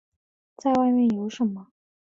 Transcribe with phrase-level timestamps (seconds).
[0.57, 1.67] 再外面有什么